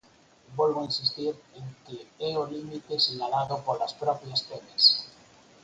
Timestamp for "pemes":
4.47-4.83